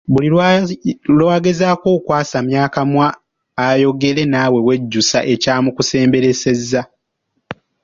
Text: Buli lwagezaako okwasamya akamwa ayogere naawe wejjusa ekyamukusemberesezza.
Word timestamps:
Buli 0.11 0.27
lwagezaako 1.19 1.87
okwasamya 1.97 2.59
akamwa 2.67 3.05
ayogere 3.65 4.23
naawe 4.31 4.59
wejjusa 4.67 5.19
ekyamukusemberesezza. 5.33 6.81